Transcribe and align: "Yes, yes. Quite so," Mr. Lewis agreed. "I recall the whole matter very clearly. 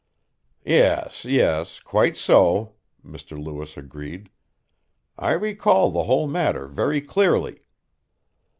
"Yes, 0.65 1.25
yes. 1.25 1.79
Quite 1.79 2.17
so," 2.17 2.73
Mr. 3.05 3.39
Lewis 3.39 3.77
agreed. 3.77 4.31
"I 5.15 5.33
recall 5.33 5.91
the 5.91 6.05
whole 6.05 6.27
matter 6.27 6.65
very 6.65 7.01
clearly. 7.01 7.61